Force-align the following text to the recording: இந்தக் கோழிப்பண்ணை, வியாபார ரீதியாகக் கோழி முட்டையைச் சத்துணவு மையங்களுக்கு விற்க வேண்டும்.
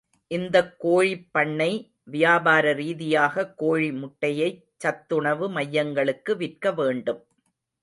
இந்தக் 0.31 0.85
கோழிப்பண்ணை, 0.85 1.67
வியாபார 2.03 2.73
ரீதியாகக் 2.73 3.53
கோழி 3.57 3.91
முட்டையைச் 3.91 4.65
சத்துணவு 4.77 5.49
மையங்களுக்கு 5.49 6.37
விற்க 6.37 6.71
வேண்டும். 6.71 7.21